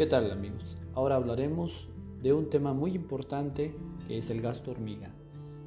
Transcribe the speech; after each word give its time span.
¿Qué 0.00 0.06
tal 0.06 0.30
amigos? 0.30 0.78
Ahora 0.94 1.16
hablaremos 1.16 1.86
de 2.22 2.32
un 2.32 2.48
tema 2.48 2.72
muy 2.72 2.94
importante 2.94 3.74
que 4.08 4.16
es 4.16 4.30
el 4.30 4.40
gasto 4.40 4.70
hormiga. 4.70 5.10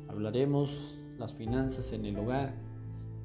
Hablaremos 0.08 0.98
las 1.20 1.34
finanzas 1.34 1.94
en 1.94 2.04
el 2.06 2.18
hogar, 2.18 2.56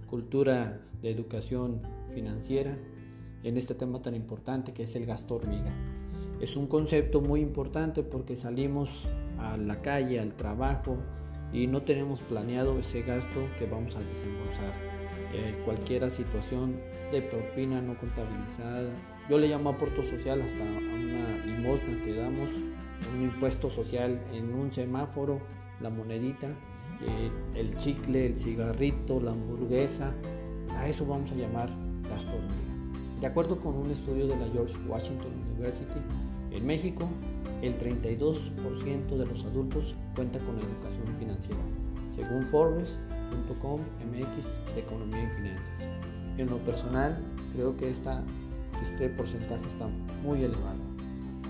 cultura 0.07 0.83
de 1.01 1.11
educación 1.11 1.81
financiera 2.13 2.77
en 3.43 3.57
este 3.57 3.75
tema 3.75 4.03
tan 4.03 4.15
importante 4.17 4.75
que 4.75 4.83
es 4.83 4.95
el 4.97 5.07
gasto 5.07 5.37
hormiga. 5.37 5.73
Es 6.43 6.59
un 6.59 6.67
concepto 6.67 7.23
muy 7.23 7.41
importante 7.41 8.03
porque 8.03 8.37
salimos 8.37 9.09
a 9.39 9.57
la 9.57 9.81
calle, 9.81 10.21
al 10.21 10.35
trabajo 10.37 10.99
y 11.55 11.69
no 11.69 11.85
tenemos 11.85 12.21
planeado 12.21 12.79
ese 12.79 13.01
gasto 13.01 13.41
que 13.59 13.65
vamos 13.65 13.97
a 13.97 14.01
desembolsar. 14.01 14.75
Eh, 15.33 15.59
cualquier 15.65 16.11
situación 16.11 16.77
de 17.11 17.23
propina 17.23 17.81
no 17.81 17.99
contabilizada, 17.99 18.91
yo 19.29 19.39
le 19.39 19.49
llamo 19.49 19.71
aporto 19.71 20.03
social 20.05 20.41
hasta 20.43 20.63
a 20.63 20.95
una 20.95 21.45
limosna 21.45 22.03
que 22.05 22.15
damos, 22.15 22.49
un 23.15 23.23
impuesto 23.23 23.71
social 23.71 24.21
en 24.33 24.55
un 24.55 24.73
semáforo, 24.73 25.41
la 25.81 25.91
monedita, 25.91 26.49
eh, 27.01 27.31
el 27.55 27.77
chicle, 27.77 28.27
el 28.27 28.37
cigarrito, 28.37 29.21
la 29.21 29.33
hamburguesa, 29.33 30.13
a 30.71 30.89
eso 30.89 31.07
vamos 31.07 31.31
a 31.33 31.35
llamar 31.35 31.71
gasto 32.09 32.31
hormiga. 32.31 33.21
De 33.21 33.27
acuerdo 33.27 33.61
con 33.61 33.75
un 33.75 33.91
estudio 33.91 34.27
de 34.27 34.37
la 34.37 34.49
George 34.49 34.75
Washington 34.89 35.33
University, 35.53 36.01
en 36.51 36.67
México 36.67 37.09
el 37.63 37.77
32% 37.79 39.17
de 39.17 39.27
los 39.27 39.45
adultos 39.45 39.95
cuenta 40.15 40.39
con 40.41 40.57
educación 40.59 41.17
financiera, 41.19 41.61
según 42.15 42.47
Forbes.com 42.47 43.81
MX 43.81 44.77
Economía 44.77 45.25
y 45.25 45.37
Finanzas. 45.37 45.83
En 46.39 46.47
lo 46.47 46.59
personal, 46.59 47.19
creo 47.53 47.77
que 47.77 47.91
esta, 47.91 48.23
este 48.83 49.09
porcentaje 49.11 49.67
está 49.67 49.89
muy 50.23 50.43
elevado. 50.43 50.79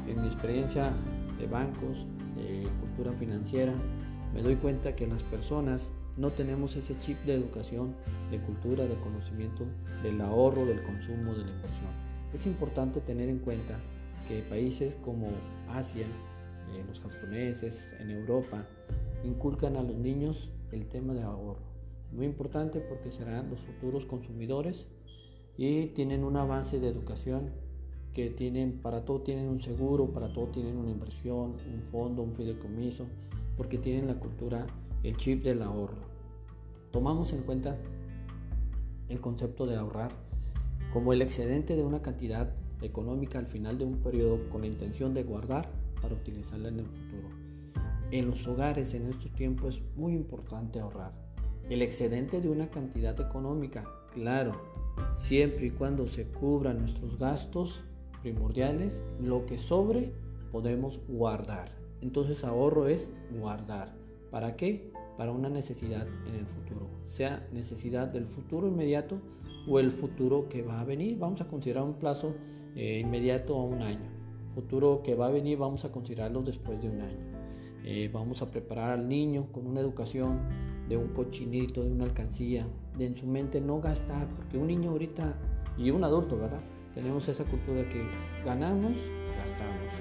En 0.07 0.23
mi 0.23 0.29
experiencia 0.29 0.93
de 1.39 1.47
bancos, 1.47 2.07
de 2.37 2.69
cultura 2.81 3.13
financiera, 3.13 3.75
me 4.35 4.43
doy 4.43 4.57
cuenta 4.57 4.95
que 4.95 5.07
las 5.07 5.23
personas 5.25 5.91
no 6.17 6.31
tenemos 6.31 6.77
ese 6.77 6.99
chip 6.99 7.19
de 7.25 7.35
educación, 7.35 7.95
de 8.31 8.39
cultura, 8.41 8.85
de 8.87 8.97
conocimiento, 8.97 9.65
del 10.03 10.21
ahorro, 10.21 10.65
del 10.65 10.83
consumo, 10.83 11.33
de 11.35 11.45
la 11.45 11.51
inversión. 11.51 11.91
Es 12.33 12.45
importante 12.47 13.01
tener 13.01 13.29
en 13.29 13.39
cuenta 13.39 13.79
que 14.27 14.43
países 14.43 14.97
como 15.05 15.31
Asia, 15.69 16.07
eh, 16.07 16.85
los 16.87 17.01
japoneses, 17.01 17.89
en 18.01 18.11
Europa, 18.11 18.67
inculcan 19.25 19.77
a 19.77 19.83
los 19.83 19.97
niños 19.97 20.51
el 20.73 20.87
tema 20.89 21.15
de 21.15 21.23
ahorro. 21.23 21.63
Muy 22.13 22.27
importante 22.27 22.81
porque 22.81 23.11
serán 23.11 23.51
los 23.51 23.61
futuros 23.61 24.05
consumidores 24.05 24.87
y 25.59 25.87
tienen 25.89 26.23
una 26.23 26.45
base 26.45 26.79
de 26.79 26.89
educación 26.89 27.51
que 28.15 28.31
tienen, 28.31 28.79
para 28.79 29.05
todo 29.05 29.21
tienen 29.23 29.49
un 29.49 29.61
seguro, 29.61 30.07
para 30.07 30.33
todo 30.33 30.47
tienen 30.47 30.77
una 30.77 30.91
inversión, 30.91 31.57
un 31.75 31.83
fondo, 31.83 32.23
un 32.23 32.33
fideicomiso, 32.33 33.07
porque 33.57 33.77
tienen 33.77 34.07
la 34.07 34.15
cultura, 34.15 34.67
el 35.03 35.17
chip 35.17 35.43
del 35.43 35.63
ahorro. 35.63 35.99
Tomamos 36.93 37.33
en 37.33 37.43
cuenta 37.43 37.77
el 39.09 39.21
concepto 39.21 39.67
de 39.67 39.77
ahorrar 39.77 40.13
como 40.93 41.13
el 41.13 41.23
excedente 41.23 41.75
de 41.75 41.83
una 41.83 42.03
cantidad 42.03 42.55
económica 42.81 43.41
al 43.41 43.47
final 43.47 43.79
de 43.79 43.85
un 43.85 43.99
periodo 43.99 44.49
con 44.51 44.61
la 44.61 44.69
intención 44.69 45.13
de 45.13 45.25
guardar 45.25 45.69
para 46.01 46.15
utilizarla 46.15 46.69
en 46.69 46.79
el 46.79 46.87
futuro. 46.87 47.29
En 48.13 48.31
los 48.31 48.47
hogares 48.47 48.95
en 48.95 49.09
estos 49.09 49.33
tiempos 49.33 49.77
es 49.77 49.97
muy 49.97 50.15
importante 50.15 50.79
ahorrar. 50.79 51.13
El 51.69 51.83
excedente 51.83 52.41
de 52.41 52.49
una 52.49 52.71
cantidad 52.71 53.21
económica, 53.21 53.85
claro, 54.15 54.78
siempre 55.13 55.67
y 55.67 55.71
cuando 55.71 56.07
se 56.07 56.25
cubran 56.25 56.81
nuestros 56.81 57.19
gastos 57.19 57.83
primordiales, 58.23 59.03
lo 59.21 59.47
que 59.47 59.59
sobre 59.59 60.13
podemos 60.53 61.01
guardar. 61.09 61.73
Entonces 62.01 62.45
ahorro 62.45 62.89
es 62.89 63.11
guardar. 63.39 63.95
¿Para 64.31 64.57
qué? 64.57 64.93
Para 65.17 65.33
una 65.33 65.49
necesidad 65.49 66.07
en 66.27 66.35
el 66.35 66.47
futuro. 66.47 66.89
Sea 67.05 67.47
necesidad 67.53 68.09
del 68.09 68.27
futuro 68.27 68.69
inmediato 68.69 69.21
o 69.69 69.81
el 69.81 69.91
futuro 69.91 70.49
que 70.49 70.63
va 70.63 70.81
a 70.81 70.85
venir. 70.85 71.19
Vamos 71.19 71.41
a 71.41 71.49
considerar 71.49 71.85
un 71.85 71.95
plazo 71.95 72.35
eh, 72.75 73.01
inmediato 73.01 73.57
a 73.57 73.65
un 73.65 73.83
año. 73.83 74.11
Futuro 74.55 75.03
que 75.03 75.15
va 75.15 75.27
a 75.27 75.31
venir 75.31 75.59
vamos 75.59 75.85
a 75.85 75.93
considerarlo 75.93 76.43
después 76.43 76.81
de 76.81 76.89
un 76.89 77.01
año. 77.01 77.39
Eh, 77.85 78.11
vamos 78.13 78.43
a 78.43 78.51
preparar 78.51 78.91
al 78.91 79.09
niño 79.09 79.47
con 79.53 79.67
una 79.67 79.81
educación 79.81 80.41
de 80.89 80.97
un 80.97 81.09
cochinito, 81.09 81.83
de 81.83 81.91
una 81.91 82.05
alcancía, 82.05 82.67
de 82.97 83.07
en 83.07 83.17
su 83.17 83.27
mente 83.27 83.61
no 83.61 83.81
gastar, 83.81 84.27
porque 84.29 84.59
un 84.59 84.69
niño 84.69 84.91
ahorita 84.91 85.35
y 85.77 85.91
un 85.91 86.03
adulto, 86.05 86.39
¿verdad? 86.39 86.61
Tenemos 86.95 87.29
esa 87.29 87.45
cultura 87.45 87.87
que 87.89 88.03
ganamos, 88.45 88.97
gastamos, 89.39 89.93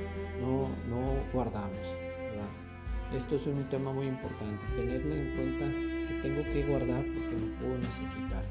no, 0.41 0.69
no 0.89 1.31
guardamos, 1.33 1.77
¿verdad? 1.77 3.15
Esto 3.15 3.35
es 3.35 3.47
un 3.47 3.69
tema 3.69 3.93
muy 3.93 4.07
importante, 4.07 4.61
tenerle 4.75 5.21
en 5.21 5.35
cuenta 5.35 5.65
que 6.07 6.21
tengo 6.21 6.43
que 6.43 6.65
guardar 6.65 7.03
porque 7.05 7.37
lo 7.39 7.59
puedo 7.59 7.77
necesitar. 7.77 8.43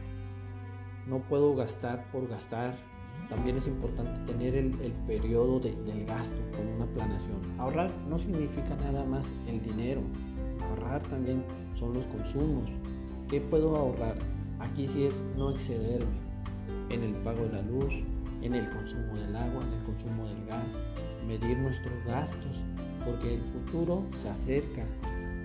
No 1.06 1.20
puedo 1.20 1.54
gastar 1.54 2.10
por 2.10 2.28
gastar, 2.28 2.75
también 3.28 3.56
es 3.56 3.66
importante 3.66 4.20
tener 4.32 4.54
el, 4.54 4.70
periodo 5.06 5.58
del 5.58 6.04
gasto 6.06 6.36
con 6.56 6.69
una 6.69 6.86
planeación. 6.86 7.41
Ahorrar 7.58 7.91
no 8.08 8.19
significa 8.19 8.76
nada 8.76 9.04
más 9.04 9.32
el 9.48 9.62
dinero. 9.62 10.02
Ahorrar 10.60 11.02
también 11.02 11.42
son 11.78 11.94
los 11.94 12.06
consumos. 12.06 12.69
¿Qué 13.28 13.41
puedo 13.41 13.76
ahorrar? 13.76 14.16
Aquí 14.59 14.88
sí 14.88 15.04
es 15.04 15.14
no 15.37 15.50
excederme 15.50 16.26
en 16.88 17.03
el 17.03 17.14
pago 17.22 17.44
de 17.44 17.53
la 17.53 17.62
luz, 17.62 17.92
en 18.42 18.54
el 18.54 18.70
consumo 18.70 19.16
del 19.16 19.34
agua, 19.37 19.62
en 19.62 19.72
el 19.72 19.84
consumo 19.84 20.26
del 20.26 20.47
gas, 20.47 20.66
medir 21.26 21.59
nuestros 21.59 22.04
gastos, 22.06 22.60
porque 23.04 23.34
el 23.34 23.42
futuro 23.42 24.04
se 24.16 24.28
acerca 24.28 24.84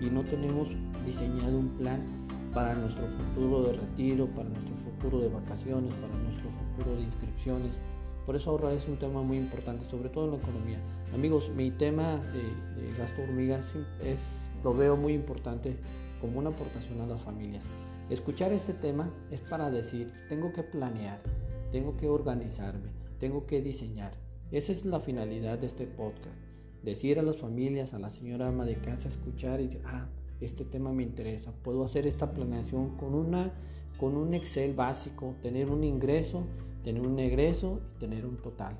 y 0.00 0.06
no 0.06 0.22
tenemos 0.22 0.68
diseñado 1.04 1.58
un 1.58 1.68
plan 1.70 2.00
para 2.54 2.74
nuestro 2.74 3.06
futuro 3.06 3.62
de 3.64 3.72
retiro, 3.74 4.26
para 4.26 4.48
nuestro 4.48 4.74
futuro 4.76 5.20
de 5.20 5.28
vacaciones, 5.28 5.92
para 5.94 6.14
nuestro 6.14 6.50
futuro 6.50 6.96
de 6.96 7.02
inscripciones. 7.02 7.78
Por 8.26 8.36
eso 8.36 8.50
ahorrar 8.50 8.72
es 8.72 8.86
un 8.86 8.98
tema 8.98 9.22
muy 9.22 9.38
importante, 9.38 9.84
sobre 9.86 10.08
todo 10.08 10.26
en 10.26 10.30
la 10.32 10.36
economía. 10.36 10.78
Amigos, 11.14 11.50
mi 11.56 11.70
tema 11.70 12.16
de, 12.16 12.96
gasto 12.96 13.22
hormiga 13.22 13.58
es, 14.04 14.20
lo 14.62 14.74
veo 14.74 14.96
muy 14.96 15.14
importante 15.14 15.76
como 16.22 16.38
una 16.38 16.50
aportación 16.50 17.00
a 17.00 17.06
las 17.06 17.20
familias. 17.20 17.64
Escuchar 18.08 18.52
este 18.52 18.72
tema 18.72 19.10
es 19.30 19.40
para 19.40 19.70
decir, 19.70 20.12
tengo 20.28 20.52
que 20.52 20.62
planear, 20.62 21.20
tengo 21.72 21.96
que 21.96 22.08
organizarme, 22.08 22.90
tengo 23.18 23.44
que 23.44 23.60
diseñar. 23.60 24.12
Esa 24.52 24.70
es 24.70 24.84
la 24.84 25.00
finalidad 25.00 25.58
de 25.58 25.66
este 25.66 25.86
podcast. 25.86 26.36
Decir 26.84 27.18
a 27.18 27.22
las 27.22 27.38
familias, 27.38 27.92
a 27.92 27.98
la 27.98 28.08
señora 28.08 28.48
ama 28.48 28.64
de 28.64 28.76
casa, 28.76 29.08
escuchar 29.08 29.60
y 29.60 29.64
decir, 29.64 29.82
ah, 29.84 30.06
este 30.40 30.64
tema 30.64 30.92
me 30.92 31.02
interesa, 31.02 31.52
puedo 31.62 31.84
hacer 31.84 32.06
esta 32.06 32.32
planeación 32.32 32.96
con, 32.96 33.14
una, 33.14 33.52
con 33.98 34.16
un 34.16 34.32
Excel 34.34 34.74
básico, 34.74 35.34
tener 35.42 35.70
un 35.70 35.82
ingreso, 35.82 36.44
tener 36.84 37.04
un 37.04 37.18
egreso 37.18 37.80
y 37.96 37.98
tener 37.98 38.26
un 38.26 38.36
total, 38.36 38.78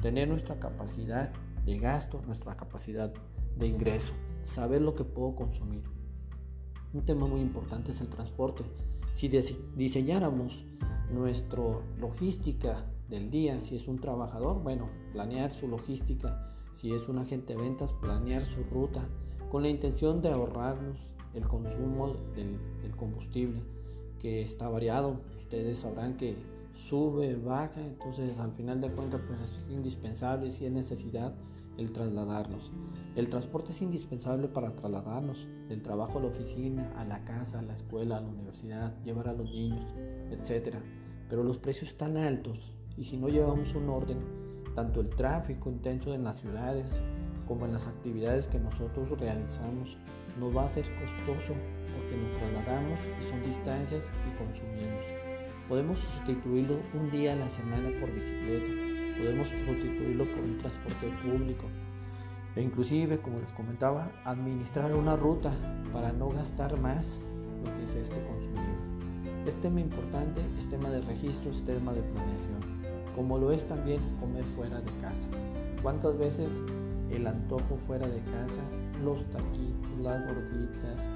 tener 0.00 0.28
nuestra 0.28 0.58
capacidad 0.58 1.32
de 1.64 1.78
gasto, 1.78 2.20
nuestra 2.26 2.54
capacidad 2.56 3.12
de 3.58 3.66
ingreso, 3.66 4.12
saber 4.44 4.82
lo 4.82 4.94
que 4.94 5.04
puedo 5.04 5.34
consumir. 5.34 6.01
Un 6.94 7.04
tema 7.06 7.26
muy 7.26 7.40
importante 7.40 7.92
es 7.92 8.00
el 8.02 8.08
transporte. 8.08 8.64
Si 9.14 9.28
diseñáramos 9.76 10.64
nuestra 11.10 11.62
logística 11.98 12.84
del 13.08 13.30
día, 13.30 13.60
si 13.60 13.76
es 13.76 13.88
un 13.88 13.98
trabajador, 13.98 14.62
bueno, 14.62 14.90
planear 15.12 15.52
su 15.52 15.68
logística, 15.68 16.54
si 16.74 16.92
es 16.92 17.08
un 17.08 17.18
agente 17.18 17.54
de 17.54 17.62
ventas, 17.62 17.92
planear 17.94 18.44
su 18.44 18.62
ruta, 18.64 19.06
con 19.50 19.62
la 19.62 19.68
intención 19.68 20.20
de 20.20 20.30
ahorrarnos 20.30 20.98
el 21.34 21.46
consumo 21.46 22.14
del, 22.34 22.58
combustible 22.96 23.62
que 24.20 24.42
está 24.42 24.68
variado. 24.68 25.20
Ustedes 25.38 25.78
sabrán 25.78 26.16
que 26.16 26.36
sube, 26.74 27.36
baja, 27.36 27.80
entonces 27.80 28.38
al 28.38 28.52
final 28.52 28.80
de 28.80 28.90
cuentas 28.90 29.20
pues 29.26 29.40
es 29.40 29.66
indispensable 29.70 30.50
si 30.50 30.66
es 30.66 30.72
necesidad 30.72 31.34
el 31.78 31.92
trasladarnos. 31.92 32.70
El 33.14 33.28
transporte 33.28 33.72
es 33.72 33.82
indispensable 33.82 34.48
para 34.48 34.74
trasladarnos 34.74 35.48
del 35.68 35.82
trabajo 35.82 36.18
a 36.18 36.22
la 36.22 36.28
oficina, 36.28 36.92
a 36.96 37.04
la 37.04 37.24
casa, 37.24 37.58
a 37.58 37.62
la 37.62 37.74
escuela, 37.74 38.16
a 38.16 38.20
la 38.20 38.28
universidad, 38.28 38.94
llevar 39.04 39.28
a 39.28 39.34
los 39.34 39.50
niños, 39.50 39.84
etc. 40.30 40.76
Pero 41.28 41.44
los 41.44 41.58
precios 41.58 41.90
están 41.90 42.16
altos 42.16 42.72
y 42.96 43.04
si 43.04 43.16
no 43.16 43.28
llevamos 43.28 43.74
un 43.74 43.88
orden, 43.88 44.18
tanto 44.74 45.00
el 45.00 45.10
tráfico 45.10 45.70
intenso 45.70 46.14
en 46.14 46.24
las 46.24 46.36
ciudades 46.36 47.00
como 47.46 47.66
en 47.66 47.72
las 47.72 47.86
actividades 47.86 48.48
que 48.48 48.58
nosotros 48.58 49.10
realizamos, 49.18 49.96
nos 50.38 50.56
va 50.56 50.64
a 50.64 50.68
ser 50.68 50.84
costoso 51.00 51.54
porque 51.94 52.16
nos 52.16 52.38
trasladamos 52.38 52.98
y 53.20 53.28
son 53.28 53.42
distancias 53.42 54.04
y 54.28 54.36
consumimos. 54.38 55.04
Podemos 55.68 56.00
sustituirlo 56.00 56.78
un 56.94 57.10
día 57.10 57.34
a 57.34 57.36
la 57.36 57.50
semana 57.50 57.88
por 58.00 58.12
bicicleta, 58.12 58.91
podemos 59.18 59.48
sustituirlo 59.48 60.24
por 60.24 60.44
un 60.44 60.58
transporte 60.58 61.08
público. 61.22 61.64
E 62.54 62.62
inclusive, 62.62 63.18
como 63.18 63.38
les 63.38 63.50
comentaba, 63.50 64.10
administrar 64.24 64.94
una 64.94 65.16
ruta 65.16 65.52
para 65.92 66.12
no 66.12 66.28
gastar 66.28 66.78
más 66.78 67.18
lo 67.64 67.76
que 67.76 67.84
es 67.84 67.94
este 67.94 68.22
consumible. 68.24 68.92
Es 69.46 69.56
tema 69.60 69.80
importante, 69.80 70.40
es 70.58 70.68
tema 70.68 70.90
de 70.90 71.00
registro, 71.02 71.50
es 71.50 71.62
tema 71.64 71.92
de 71.92 72.02
planeación, 72.02 72.60
como 73.16 73.38
lo 73.38 73.52
es 73.52 73.66
también 73.66 74.00
comer 74.20 74.44
fuera 74.44 74.80
de 74.80 74.92
casa. 75.00 75.28
¿Cuántas 75.82 76.16
veces 76.18 76.60
el 77.10 77.26
antojo 77.26 77.78
fuera 77.86 78.06
de 78.06 78.20
casa, 78.20 78.60
los 79.02 79.24
taquitos, 79.30 80.00
las 80.00 80.26
gorditas, 80.26 81.06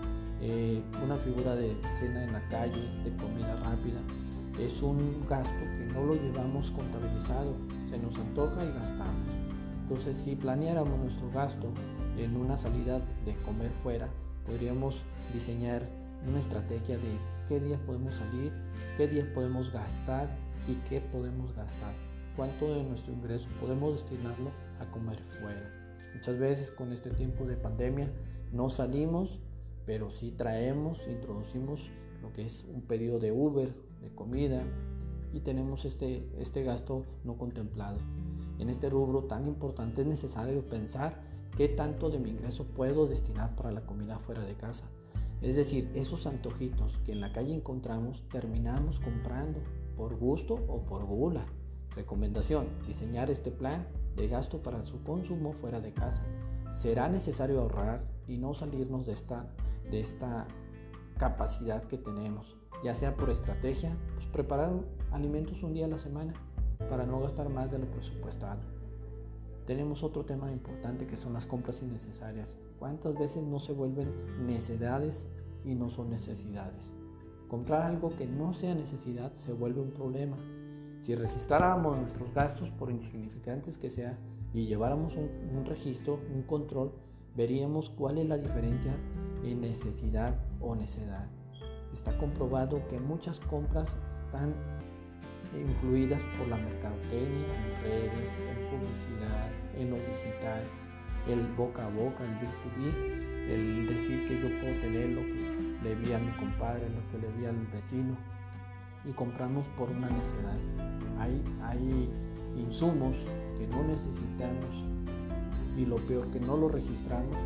eh, 0.41 0.83
una 1.03 1.17
figura 1.17 1.55
de 1.55 1.75
cena 1.99 2.25
en 2.25 2.33
la 2.33 2.49
calle, 2.49 2.83
de 3.05 3.17
comida 3.17 3.57
rápida, 3.61 4.01
es 4.59 4.83
un 4.83 5.21
gasto 5.29 5.61
que 5.79 5.93
no 5.93 6.05
lo 6.05 6.15
llevamos 6.15 6.71
contabilizado, 6.71 7.55
se 7.89 7.99
nos 7.99 8.19
antoja 8.19 8.65
y 8.65 8.69
gastamos. 8.69 9.31
Entonces, 9.83 10.17
si 10.17 10.35
planeáramos 10.35 10.99
nuestro 10.99 11.31
gasto 11.31 11.69
en 12.19 12.37
una 12.37 12.57
salida 12.57 13.01
de 13.25 13.37
comer 13.45 13.71
fuera, 13.83 14.09
podríamos 14.45 15.03
diseñar 15.33 15.89
una 16.27 16.39
estrategia 16.39 16.97
de 16.99 17.17
qué 17.49 17.61
días 17.61 17.81
podemos 17.87 18.15
salir, 18.17 18.53
qué 18.97 19.07
días 19.07 19.29
podemos 19.29 19.73
gastar 19.73 20.29
y 20.67 20.75
qué 20.89 21.01
podemos 21.01 21.55
gastar. 21.55 21.95
Cuánto 22.37 22.75
de 22.75 22.83
nuestro 22.83 23.13
ingreso 23.13 23.47
podemos 23.61 23.93
destinarlo 23.93 24.51
a 24.81 24.91
comer 24.91 25.19
fuera. 25.41 25.71
Muchas 26.15 26.39
veces 26.39 26.71
con 26.71 26.93
este 26.93 27.11
tiempo 27.11 27.45
de 27.45 27.57
pandemia 27.57 28.11
no 28.53 28.71
salimos, 28.71 29.39
pero 29.87 30.11
sí 30.11 30.33
traemos, 30.33 31.07
introducimos 31.09 31.91
lo 32.23 32.33
que 32.33 32.45
es 32.45 32.65
un 32.65 32.83
pedido 32.83 33.19
de 33.19 33.33
Uber, 33.33 33.73
de 34.03 34.15
comida, 34.15 34.65
y 35.37 35.41
tenemos 35.41 35.85
este, 35.85 36.27
este 36.39 36.63
gasto 36.65 37.05
no 37.23 37.37
contemplado. 37.37 37.99
En 38.59 38.71
este 38.71 38.89
rubro 38.89 39.25
tan 39.25 39.47
importante 39.47 40.01
es 40.01 40.07
necesario 40.07 40.65
pensar 40.65 41.21
qué 41.59 41.69
tanto 41.69 42.09
de 42.09 42.19
mi 42.19 42.31
ingreso 42.31 42.65
puedo 42.65 43.07
destinar 43.07 43.55
para 43.55 43.71
la 43.71 43.83
comida 43.83 44.19
fuera 44.19 44.43
de 44.43 44.55
casa. 44.55 44.85
Es 45.43 45.55
decir, 45.55 45.91
esos 45.95 46.27
antojitos 46.27 46.97
que 47.05 47.13
en 47.13 47.21
la 47.21 47.33
calle 47.33 47.55
encontramos 47.55 48.23
terminamos 48.31 48.99
comprando 48.99 49.61
por 49.95 50.17
gusto 50.17 50.55
o 50.55 50.81
por 50.87 51.05
gula. 51.05 51.45
Recomendación, 51.95 52.69
diseñar 52.87 53.31
este 53.31 53.51
plan 53.51 53.87
de 54.17 54.29
gasto 54.29 54.63
para 54.63 54.87
su 54.87 55.03
consumo 55.03 55.53
fuera 55.53 55.81
de 55.81 55.93
casa. 55.93 56.23
Será 56.73 57.11
necesario 57.11 57.61
ahorrar 57.61 58.05
y 58.27 58.39
no 58.39 58.55
salirnos 58.55 59.05
de 59.05 59.13
esta, 59.13 59.47
de 59.91 60.01
esta 60.01 60.47
capacidad 61.19 61.85
que 61.85 61.99
tenemos, 61.99 62.57
ya 62.83 62.95
sea 62.95 63.15
por 63.17 63.29
estrategia, 63.31 63.97
pues 64.15 64.27
preparar 64.27 64.73
alimentos 65.13 65.63
un 65.63 65.75
día 65.75 65.87
a 65.87 65.89
la 65.89 65.99
semana 65.99 66.35
para 66.91 67.07
no 67.07 67.21
gastar 67.21 67.49
más 67.49 67.71
de 67.71 67.79
lo 67.79 67.87
presupuestado. 67.87 68.61
Tenemos 69.67 70.03
otro 70.03 70.25
tema 70.25 70.53
importante 70.53 71.07
que 71.07 71.17
son 71.17 71.33
las 71.33 71.47
compras 71.47 71.83
innecesarias. 71.83 72.53
¿Cuántas 72.79 73.19
veces 73.19 73.43
no 73.43 73.59
se 73.59 73.73
vuelven 73.73 74.13
necedades 74.47 75.27
y 75.65 75.75
no 75.75 75.91
son 75.91 76.11
necesidades? 76.11 76.95
Comprar 77.49 77.83
algo 77.83 78.15
que 78.17 78.27
no 78.27 78.53
sea 78.55 78.75
necesidad 78.75 79.33
se 79.35 79.53
vuelve 79.53 79.81
un 79.81 79.91
problema. 79.91 80.37
Si 81.01 81.15
registráramos 81.15 81.99
nuestros 81.99 82.33
gastos, 82.35 82.71
por 82.71 82.91
insignificantes 82.91 83.79
que 83.79 83.91
sea, 83.91 84.19
y 84.53 84.67
lleváramos 84.67 85.15
un, 85.17 85.65
registro, 85.65 86.19
un 86.35 86.43
control, 86.43 86.93
veríamos 87.37 87.91
cuál 87.91 88.19
es 88.19 88.27
la 88.27 88.39
diferencia 88.39 88.97
en 89.45 89.61
necesidad 89.61 90.35
o 90.61 90.75
necedad. 90.75 91.29
Está 91.93 92.17
comprobado 92.19 92.87
que 92.89 92.99
muchas 92.99 93.39
compras 93.41 93.97
están 94.09 94.55
influidas 95.55 96.21
por 96.39 96.49
la 96.49 96.57
mercadotecnia, 96.57 97.47
en 97.55 97.83
redes, 97.83 98.31
en 98.41 98.71
publicidad, 98.71 99.51
en 99.77 99.91
lo 99.91 99.97
digital, 99.97 100.63
el 101.29 101.43
boca 101.57 101.85
a 101.85 101.89
boca, 101.89 102.25
el 102.25 102.35
B2B, 102.41 103.51
el 103.51 103.87
decir 103.87 104.27
que 104.27 104.41
yo 104.41 104.49
puedo 104.61 104.75
tener 104.81 105.11
lo 105.11 105.23
que 105.23 105.79
le 105.83 105.95
vi 105.95 106.13
a 106.13 106.19
mi 106.19 106.31
compadre, 106.33 106.83
lo 106.89 107.11
que 107.11 107.27
le 107.27 107.33
vi 107.39 107.47
al 107.47 107.67
vecino 107.67 108.17
y 109.05 109.13
compramos 109.13 109.67
por 109.77 109.91
una 109.91 110.09
necesidad. 110.11 110.57
Hay, 111.19 111.43
hay 111.63 112.11
insumos 112.57 113.17
que 113.59 113.67
no 113.69 113.85
necesitamos 113.85 114.85
y 115.77 115.85
lo 115.85 115.97
peor 115.97 116.29
que 116.29 116.41
no 116.41 116.57
lo 116.57 116.69
registramos, 116.69 117.37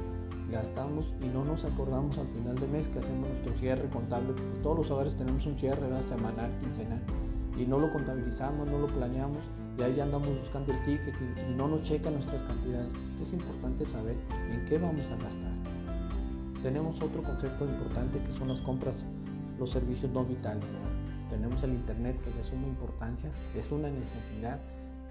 gastamos 0.51 1.13
y 1.21 1.27
no 1.27 1.45
nos 1.45 1.65
acordamos 1.65 2.19
al 2.19 2.29
final 2.29 2.57
de 2.59 2.67
mes 2.67 2.89
que 2.89 2.99
hacemos 2.99 3.29
nuestro 3.29 3.53
cierre 3.55 3.89
contable. 3.89 4.35
Todos 4.63 4.79
los 4.79 4.91
hogares 4.91 5.15
tenemos 5.17 5.45
un 5.47 5.59
cierre 5.59 5.87
semanal, 6.03 6.51
quincenal 6.61 7.03
y 7.61 7.67
no 7.67 7.79
lo 7.79 7.93
contabilizamos, 7.93 8.67
no 8.67 8.79
lo 8.79 8.87
planeamos 8.87 9.43
y 9.79 9.83
ahí 9.83 10.01
andamos 10.01 10.29
buscando 10.29 10.73
el 10.73 10.79
ticket 10.81 11.15
y, 11.21 11.55
no 11.57 11.69
nos 11.69 11.83
checan 11.83 12.15
nuestras 12.15 12.43
cantidades. 12.43 12.93
Es 13.21 13.33
importante 13.33 13.85
saber 13.85 14.17
en 14.51 14.67
qué 14.67 14.79
vamos 14.79 15.05
a 15.11 15.17
gastar. 15.17 15.53
Tenemos 16.63 17.01
otro 17.03 17.23
concepto 17.23 17.67
importante 17.67 18.19
que 18.19 18.33
son 18.33 18.49
las 18.49 18.61
compras, 18.61 19.05
los 19.59 19.71
servicios 19.71 20.11
no 20.11 20.25
vitales. 20.25 20.65
Tenemos 21.29 21.63
el 21.63 21.73
internet 21.73 22.19
que 22.23 22.31
es 22.31 22.37
de 22.37 22.45
suma 22.45 22.67
importancia, 22.67 23.31
es 23.55 23.71
una 23.71 23.91
necesidad, 23.91 24.59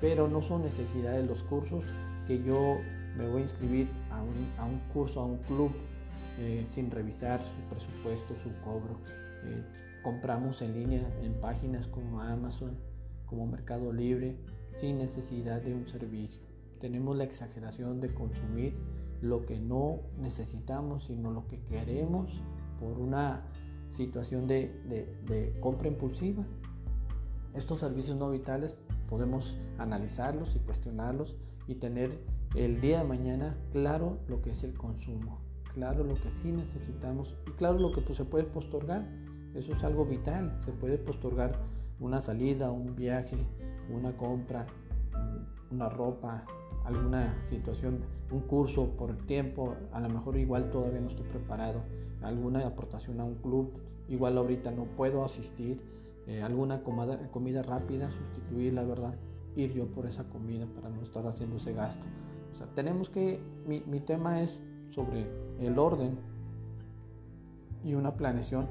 pero 0.02 0.28
no 0.28 0.42
son 0.42 0.63
necesidades 0.63 1.28
los 1.28 1.44
cursos 1.44 1.84
que 2.28 2.42
yo 2.44 2.78
me 3.16 3.28
voy 3.28 3.42
a 3.42 3.44
inscribir 3.44 3.88
a 4.12 4.22
un, 4.63 4.80
curso, 4.92 5.22
a 5.22 5.25
un 5.25 5.38
club, 5.38 5.72
eh, 6.40 6.66
sin 6.69 6.90
revisar 6.90 7.42
su 7.42 7.62
presupuesto, 7.69 8.34
su 8.44 8.50
cobro. 8.63 8.98
Eh, 9.45 9.63
compramos 10.04 10.62
en 10.62 10.74
línea 10.74 11.13
en 11.22 11.34
páginas 11.40 11.88
como 11.88 12.22
Amazon, 12.22 12.78
como 13.25 13.46
Mercado 13.46 13.92
Libre, 13.94 14.38
sin 14.75 14.98
necesidad 14.98 15.62
de 15.62 15.74
un 15.74 15.88
servicio. 15.88 16.42
Tenemos 16.80 17.18
la 17.18 17.25
exageración 17.25 18.00
de 18.00 18.13
consumir 18.13 18.75
lo 19.22 19.46
que 19.46 19.60
no 19.60 20.00
necesitamos, 20.18 21.06
sino 21.06 21.31
lo 21.31 21.48
que 21.48 21.60
queremos 21.63 22.42
por 22.80 22.98
una 22.98 23.44
situación 23.90 24.48
de, 24.48 25.57
compra 25.60 25.88
impulsiva. 25.88 26.44
Estos 27.54 27.80
servicios 27.80 28.18
no 28.18 28.30
vitales 28.30 28.78
podemos 29.10 29.57
analizarlos 29.78 30.56
y 30.56 30.60
cuestionarlos 30.60 31.36
y 31.68 31.75
tener 31.75 32.19
el 32.56 32.80
día 32.80 33.00
de 33.00 33.04
mañana 33.04 33.57
claro 33.72 34.19
lo 34.28 34.42
que 34.42 34.52
es 34.52 34.63
el 34.63 34.74
consumo, 34.74 35.40
claro 35.74 36.04
lo 36.04 36.16
que 36.16 36.34
sí 36.34 36.52
necesitamos 36.52 37.36
y 37.48 37.52
claro 37.52 37.80
lo 37.80 37.92
que 37.92 38.02
pues, 38.02 38.18
se 38.18 38.25
puede 38.25 38.45
postorgar. 38.45 39.06
Eso 39.56 39.74
es 39.74 39.84
algo 39.84 40.06
vital, 40.06 40.57
se 40.63 40.72
puede 40.72 40.98
postorgar 40.98 41.57
una 42.00 42.22
salida, 42.22 42.72
un 42.72 42.96
viaje, 42.96 43.38
una 43.90 44.16
compra, 44.16 44.66
una 45.72 45.90
ropa, 45.90 46.46
alguna 46.86 47.36
situación, 47.48 48.00
un 48.31 48.42
curso 48.42 48.90
por 48.98 49.10
el 49.10 49.18
tiempo, 49.25 49.75
a 49.92 50.00
lo 50.00 50.10
mejor 50.10 50.38
igual 50.38 50.69
todavía 50.69 51.01
no 51.01 51.07
estoy 51.07 51.25
preparado, 51.25 51.81
alguna 52.22 52.66
aportación 52.66 53.19
a 53.19 53.24
un 53.24 53.36
club, 53.36 53.72
igual 54.07 54.38
ahorita 54.38 54.72
no 54.72 54.86
puedo 54.86 55.24
asistir, 55.24 55.81
eh, 56.28 56.42
alguna 56.42 56.84
comida, 56.84 57.64
rápida, 57.64 58.12
sustituir 58.12 58.74
la 58.74 58.83
verdad, 58.83 59.16
ir 59.56 59.74
yo 59.74 59.88
por 59.88 60.06
esa 60.06 60.24
comida 60.26 60.68
para 60.76 60.90
no 60.90 61.02
estar 61.02 61.26
haciendo 61.28 61.57
ese 61.57 61.74
gasto. 61.74 62.06
Tenemos 62.76 63.09
que, 63.09 63.40
mi, 63.66 63.81
mi 63.88 64.00
tema 64.00 64.42
es 64.42 64.59
sobre 64.90 65.28
el 65.59 65.80
orden 65.80 66.18
y 67.83 67.94
una 67.94 68.16
planeación 68.16 68.68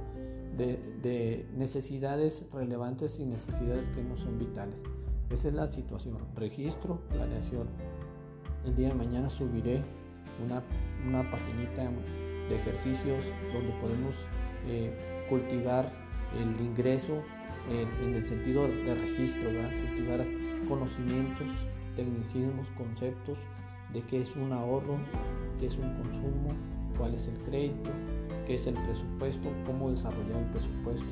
de, 0.56 1.46
necesidades 1.56 2.44
relevantes 2.52 3.18
y 3.18 3.24
necesidades 3.24 3.86
que 3.88 4.02
no 4.02 4.16
son 4.16 4.38
vitales. 4.38 4.76
Esa 5.30 5.48
es 5.48 5.54
la 5.54 5.68
situación. 5.68 6.18
Registro, 6.34 7.00
planeación. 7.10 7.68
El 8.64 8.74
día 8.74 8.88
de 8.88 8.94
mañana 8.94 9.28
subiré 9.28 9.82
una, 10.44 10.62
una 11.06 11.30
paginita 11.30 11.90
de 12.48 12.56
ejercicios 12.56 13.22
donde 13.52 13.72
podemos 13.80 14.14
eh, 14.66 15.26
cultivar 15.28 15.92
el 16.36 16.60
ingreso 16.64 17.22
en, 17.70 18.14
el 18.14 18.24
sentido 18.26 18.66
de 18.66 18.94
registro, 18.94 19.50
cultivar 19.86 20.26
conocimientos, 20.68 21.46
tecnicismos, 21.96 22.70
conceptos 22.70 23.38
de 23.92 24.02
qué 24.02 24.22
es 24.22 24.34
un 24.36 24.52
ahorro, 24.52 24.98
qué 25.58 25.66
es 25.66 25.76
un 25.76 25.94
consumo, 25.96 26.52
cuál 26.96 27.14
es 27.14 27.26
el 27.26 27.38
crédito, 27.38 27.90
qué 28.46 28.54
es 28.54 28.66
el 28.66 28.74
presupuesto, 28.74 29.48
cómo 29.66 29.90
desarrollar 29.90 30.38
el 30.38 30.50
presupuesto, 30.50 31.06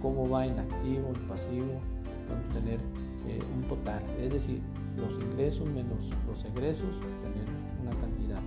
cómo 0.00 0.28
va 0.28 0.46
en 0.46 0.58
activo, 0.58 1.08
en 1.14 1.28
pasivo, 1.28 1.80
podemos 2.26 2.48
tener 2.52 2.80
eh, 3.28 3.40
un 3.56 3.62
total, 3.68 4.02
es 4.20 4.32
decir, 4.32 4.60
los 4.96 5.12
ingresos 5.22 5.66
menos 5.68 6.10
los 6.26 6.44
egresos, 6.44 6.88
tener 7.22 7.46
una 7.82 7.90
cantidad 8.00 8.40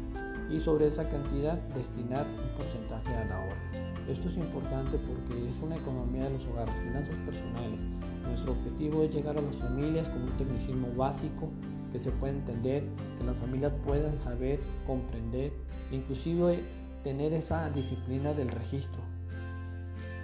y 0.49 0.59
sobre 0.59 0.87
esa 0.87 1.09
cantidad 1.09 1.57
destinar 1.75 2.25
un 2.27 2.57
porcentaje 2.57 3.15
al 3.15 3.31
ahorro. 3.31 3.55
Esto 4.07 4.29
es 4.29 4.37
importante 4.37 4.97
porque 4.97 5.47
es 5.47 5.57
una 5.61 5.77
economía 5.77 6.25
de 6.25 6.37
los 6.37 6.47
hogares, 6.47 6.75
finanzas 6.83 7.15
personales. 7.25 7.79
Nuestro 8.23 8.51
objetivo 8.51 9.03
es 9.03 9.13
llegar 9.13 9.37
a 9.37 9.41
las 9.41 9.55
familias 9.57 10.09
con 10.09 10.23
un 10.23 10.37
tecnicismo 10.37 10.87
básico 10.95 11.49
que 11.95 11.99
se 11.99 12.11
pueda 12.11 12.33
entender, 12.33 12.83
que 13.17 13.23
las 13.23 13.37
familias 13.37 13.71
puedan 13.85 14.17
saber, 14.17 14.59
comprender, 14.85 15.53
inclusive 15.93 16.61
tener 17.05 17.31
esa 17.31 17.69
disciplina 17.69 18.33
del 18.33 18.49
registro 18.49 19.01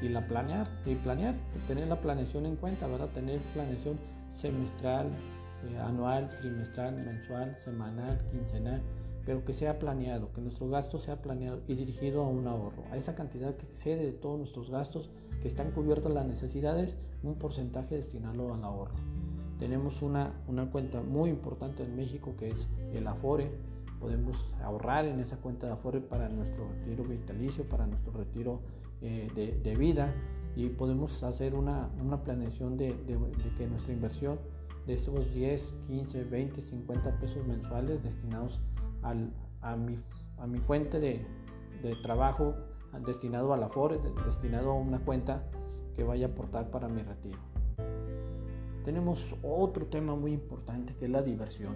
y 0.02 0.10
la 0.10 0.28
planear 0.28 0.68
y 0.86 0.96
planear 0.96 1.36
tener 1.68 1.88
la 1.88 2.02
planeación 2.02 2.46
en 2.46 2.58
cuenta 2.58 2.88
verdad 2.88 3.08
tener 3.14 3.40
planeación 3.54 4.00
semestral 4.34 5.12
eh, 5.64 5.78
anual 5.78 6.28
trimestral 6.42 6.96
mensual 6.96 7.56
semanal 7.60 8.18
quincenal 8.32 8.82
pero 9.26 9.46
que 9.46 9.54
sea 9.54 9.80
planeado 9.80 10.34
que 10.34 10.42
nuestro 10.42 10.68
gasto 10.68 11.00
sea 11.00 11.22
planeado 11.22 11.62
y 11.70 11.76
dirigido 11.76 12.24
a 12.24 12.28
un 12.28 12.48
ahorro 12.48 12.84
a 12.92 12.98
esa 12.98 13.16
cantidad 13.16 13.56
que 13.56 13.68
excede 13.68 14.08
de 14.08 14.12
todos 14.12 14.40
nuestros 14.40 14.72
gastos 14.72 15.10
que 15.42 15.48
están 15.48 15.72
cubiertas 15.72 16.12
las 16.12 16.26
necesidades 16.26 16.98
un 17.24 17.36
porcentaje 17.36 17.96
destinarlo 17.96 18.54
al 18.54 18.64
ahorro 18.64 18.96
tenemos 19.62 20.02
una, 20.02 20.34
una 20.48 20.72
cuenta 20.72 21.04
muy 21.04 21.30
importante 21.30 21.84
en 21.84 21.96
México 21.96 22.34
que 22.36 22.50
es 22.50 22.68
el 22.96 23.06
Afore. 23.06 23.52
Podemos 24.00 24.56
ahorrar 24.64 25.06
en 25.06 25.20
esa 25.20 25.38
cuenta 25.38 25.68
de 25.68 25.74
Afore 25.74 26.02
para 26.02 26.30
nuestro 26.30 26.68
retiro 26.68 27.04
vitalicio, 27.04 27.70
para 27.70 27.86
nuestro 27.86 28.12
retiro 28.12 28.62
eh, 29.04 29.30
de, 29.36 29.60
de, 29.62 29.76
vida 29.78 30.16
y 30.56 30.70
podemos 30.70 31.22
hacer 31.22 31.54
una, 31.54 31.92
una 32.04 32.24
planeación 32.24 32.76
de, 32.76 32.96
de, 33.06 33.20
que 33.56 33.68
nuestra 33.68 33.94
inversión 33.94 34.40
de 34.88 34.96
esos 34.96 35.32
10, 35.32 35.64
15, 35.86 36.24
20, 36.24 36.60
50 36.60 37.20
pesos 37.20 37.46
mensuales 37.46 38.02
destinados 38.02 38.60
al, 39.04 39.32
a, 39.62 39.76
mi, 39.76 39.96
a 40.40 40.48
mi 40.48 40.58
fuente 40.58 41.00
de, 41.00 41.24
de 41.84 41.96
trabajo 42.02 42.56
destinado 43.06 43.54
a 43.54 43.58
la 43.58 43.70
FORE, 43.70 44.00
destinado 44.26 44.72
a 44.72 44.74
una 44.74 44.98
cuenta 45.06 45.44
que 45.96 46.04
vaya 46.04 46.26
a 46.26 46.30
aportar 46.32 46.72
para 46.72 46.88
mi 46.88 47.04
retiro. 47.04 47.51
Tenemos 48.84 49.36
otro 49.44 49.86
tema 49.86 50.16
muy 50.16 50.34
importante 50.34 50.96
que 50.96 51.06
es 51.06 51.12
la 51.12 51.22
diversión. 51.22 51.76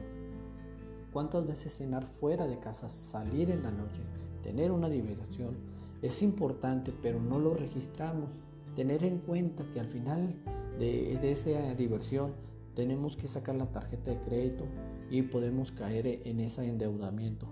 ¿Cuántas 1.13 1.45
veces 1.45 1.77
cenar 1.77 2.05
fuera 2.19 2.47
de 2.47 2.59
casa, 2.59 2.89
salir 2.89 3.51
en 3.51 3.63
la 3.63 3.71
noche, 3.71 4.01
tener 4.43 4.71
una 4.71 4.89
diversión 4.89 5.55
es 6.01 6.21
importante, 6.21 6.93
pero 7.01 7.19
no 7.19 7.39
lo 7.39 7.53
registramos? 7.53 8.29
Tener 8.75 9.03
en 9.03 9.19
cuenta 9.19 9.63
que 9.73 9.79
al 9.79 9.87
final 9.87 10.35
de, 10.79 11.31
esa 11.31 11.73
diversión 11.75 12.33
tenemos 12.75 13.15
que 13.15 13.27
sacar 13.27 13.55
la 13.55 13.71
tarjeta 13.71 14.11
de 14.11 14.19
crédito 14.21 14.65
y 15.09 15.21
podemos 15.21 15.71
caer 15.71 16.07
en 16.25 16.39
ese 16.39 16.67
endeudamiento. 16.67 17.47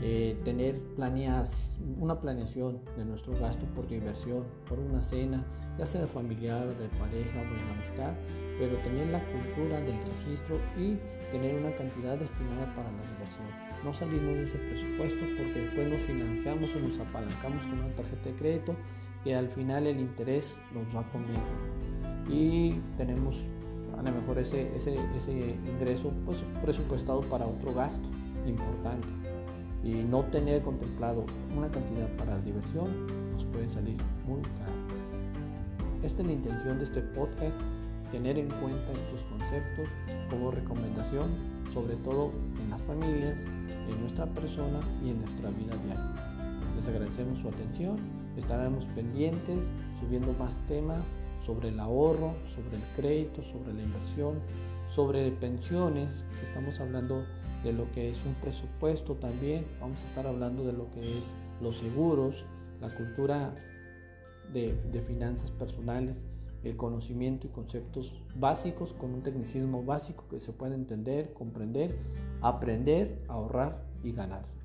Eh, 0.00 0.36
tener 0.44 0.78
planeas, 0.94 1.76
una 1.98 2.20
planeación 2.20 2.78
de 2.96 3.04
nuestro 3.04 3.36
gasto 3.38 3.66
por 3.74 3.88
diversión, 3.88 4.44
por 4.68 4.78
una 4.78 5.02
cena, 5.02 5.44
ya 5.76 5.86
sea 5.86 6.06
familiar, 6.06 6.66
de 6.78 6.88
pareja 6.98 7.40
o 7.40 7.54
de 7.54 7.72
amistad, 7.74 8.12
pero 8.58 8.76
tener 8.78 9.08
la 9.08 9.20
cultura 9.24 9.80
del 9.80 9.96
registro 10.14 10.56
y 10.78 10.96
tener 11.32 11.60
una 11.60 11.74
cantidad 11.74 12.16
destinada 12.16 12.66
para 12.76 12.90
la 12.92 13.02
diversión. 13.12 13.46
No 13.84 13.92
salirnos 13.92 14.34
de 14.36 14.44
ese 14.44 14.58
presupuesto 14.58 15.24
porque 15.36 15.60
después 15.62 15.88
nos 15.90 16.00
financiamos 16.02 16.74
o 16.76 16.78
nos 16.78 16.98
apalancamos 17.00 17.62
con 17.62 17.80
una 17.80 17.94
tarjeta 17.96 18.28
de 18.28 18.34
crédito 18.36 18.76
que 19.24 19.34
al 19.34 19.48
final 19.48 19.86
el 19.88 19.98
interés 19.98 20.58
nos 20.72 20.84
va 20.96 21.02
conmigo 21.10 21.42
y 22.30 22.80
tenemos 22.96 23.44
a 23.98 24.02
lo 24.02 24.12
mejor 24.12 24.38
ese, 24.38 24.74
ese, 24.76 24.96
ese 25.16 25.56
ingreso 25.66 26.12
pues, 26.24 26.44
presupuestado 26.62 27.20
para 27.22 27.46
otro 27.46 27.74
gasto 27.74 28.08
importante 28.46 29.08
y 29.82 29.94
no 30.04 30.24
tener 30.24 30.62
contemplado 30.62 31.24
una 31.56 31.68
cantidad 31.68 32.08
para 32.16 32.38
diversión 32.40 33.06
nos 33.32 33.44
puede 33.46 33.68
salir 33.68 33.96
muy 34.26 34.40
caro. 34.42 34.72
Esta 36.02 36.22
es 36.22 36.26
la 36.26 36.32
intención 36.32 36.78
de 36.78 36.84
este 36.84 37.00
podcast, 37.00 37.56
tener 38.10 38.38
en 38.38 38.48
cuenta 38.48 38.92
estos 38.92 39.20
conceptos 39.30 39.88
como 40.30 40.50
recomendación, 40.50 41.30
sobre 41.72 41.96
todo 41.96 42.32
en 42.62 42.70
las 42.70 42.82
familias, 42.82 43.36
en 43.36 44.00
nuestra 44.00 44.26
persona 44.26 44.80
y 45.04 45.10
en 45.10 45.20
nuestra 45.20 45.50
vida 45.50 45.74
diaria. 45.84 46.28
Les 46.76 46.88
agradecemos 46.88 47.38
su 47.40 47.48
atención, 47.48 47.96
estaremos 48.36 48.84
pendientes 48.94 49.58
subiendo 50.00 50.32
más 50.34 50.58
temas 50.66 51.02
sobre 51.44 51.68
el 51.68 51.80
ahorro, 51.80 52.34
sobre 52.46 52.76
el 52.76 52.82
crédito, 52.96 53.42
sobre 53.42 53.74
la 53.74 53.82
inversión, 53.82 54.34
sobre 54.88 55.30
pensiones, 55.32 56.24
estamos 56.42 56.80
hablando 56.80 57.24
de 57.62 57.72
lo 57.72 57.90
que 57.92 58.10
es 58.10 58.24
un 58.24 58.34
presupuesto 58.34 59.14
también, 59.14 59.66
vamos 59.80 60.02
a 60.02 60.06
estar 60.06 60.26
hablando 60.26 60.64
de 60.64 60.72
lo 60.72 60.90
que 60.90 61.18
es 61.18 61.28
los 61.60 61.78
seguros, 61.78 62.44
la 62.80 62.94
cultura 62.94 63.54
de, 64.52 64.74
de 64.92 65.02
finanzas 65.02 65.50
personales, 65.50 66.18
el 66.64 66.76
conocimiento 66.76 67.46
y 67.46 67.50
conceptos 67.50 68.14
básicos 68.34 68.92
con 68.92 69.14
un 69.14 69.22
tecnicismo 69.22 69.84
básico 69.84 70.24
que 70.30 70.40
se 70.40 70.52
puede 70.52 70.74
entender, 70.74 71.32
comprender, 71.32 71.96
aprender, 72.40 73.18
ahorrar 73.28 73.84
y 74.02 74.12
ganar. 74.12 74.57